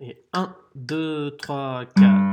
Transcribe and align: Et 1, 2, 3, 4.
Et 0.00 0.24
1, 0.32 0.54
2, 0.76 1.36
3, 1.38 1.84
4. 1.96 2.27